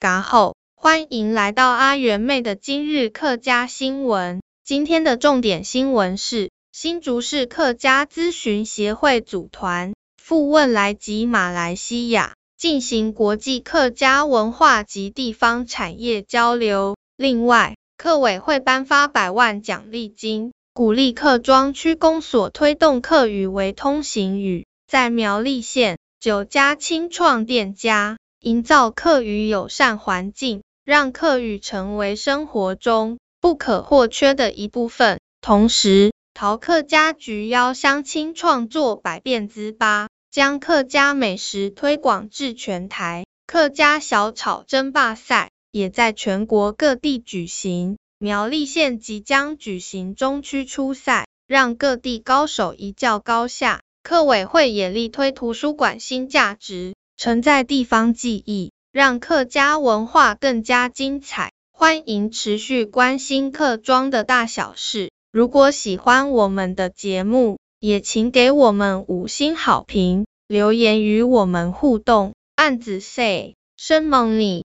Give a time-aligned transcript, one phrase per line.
[0.00, 4.40] 嘎后，欢迎来到阿元妹的今日客家新闻。
[4.64, 16.96] 今天的重点新闻是，新竹市客家咨询协会组团赴汶莱及马来西亚进行国际客家文化及地方产业交流。
[17.18, 24.64] 另外，客委会颁发百万奖励金，鼓励客庄区公所推动客语为通行语。
[24.88, 35.20] 在苗栗县，九家清创店家营造客语友善环境，让客语成为生活中不可或缺的一部分。
[35.42, 43.26] 同时，桃客家局邀乡亲创作百变糍粑，将客家美食推广至全台。
[43.46, 47.98] 客家小炒争霸赛也在全国各地举行。
[48.18, 53.82] 苗栗县即将举行中区初赛，让各地高手一较高下。
[54.02, 61.52] 客委会也力推图书馆新价值，存在地方记忆，让客家文化更加精彩。
[61.70, 65.10] 欢迎持续关心客庄的大小事。
[65.30, 72.32] 如果喜欢我们的节目，也请给我们五星好评，留言与我们互动。
[72.56, 74.64] 案子 say 生猛你。